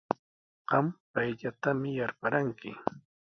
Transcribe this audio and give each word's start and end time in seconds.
Qam 0.69 0.85
payllatami 1.11 1.91
yarparanki. 1.99 2.71